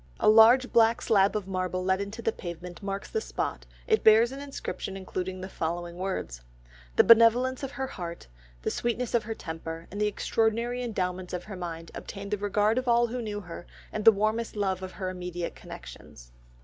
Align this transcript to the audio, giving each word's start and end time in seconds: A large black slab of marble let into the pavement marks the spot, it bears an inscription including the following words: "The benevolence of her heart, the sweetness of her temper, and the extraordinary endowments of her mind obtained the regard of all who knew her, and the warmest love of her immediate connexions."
A 0.19 0.27
large 0.27 0.71
black 0.73 0.99
slab 0.99 1.35
of 1.35 1.47
marble 1.47 1.83
let 1.85 2.01
into 2.01 2.23
the 2.23 2.31
pavement 2.31 2.81
marks 2.81 3.07
the 3.11 3.21
spot, 3.21 3.67
it 3.85 4.03
bears 4.03 4.31
an 4.31 4.39
inscription 4.41 4.97
including 4.97 5.39
the 5.41 5.47
following 5.47 5.95
words: 5.97 6.41
"The 6.95 7.03
benevolence 7.03 7.61
of 7.61 7.69
her 7.73 7.85
heart, 7.85 8.25
the 8.63 8.71
sweetness 8.71 9.13
of 9.13 9.25
her 9.25 9.35
temper, 9.35 9.87
and 9.91 10.01
the 10.01 10.07
extraordinary 10.07 10.81
endowments 10.81 11.33
of 11.33 11.43
her 11.43 11.55
mind 11.55 11.91
obtained 11.93 12.31
the 12.31 12.39
regard 12.39 12.79
of 12.79 12.87
all 12.87 13.05
who 13.05 13.21
knew 13.21 13.41
her, 13.41 13.67
and 13.93 14.03
the 14.03 14.11
warmest 14.11 14.55
love 14.55 14.81
of 14.81 14.93
her 14.93 15.11
immediate 15.11 15.53
connexions." 15.53 16.31